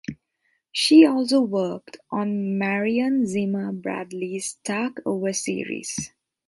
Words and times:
She 0.71 1.05
also 1.05 1.41
worked 1.41 1.97
on 2.09 2.57
Marion 2.57 3.27
Zimmer 3.27 3.71
Bradley's 3.71 4.57
Darkover 4.65 5.35
series. 5.35 6.11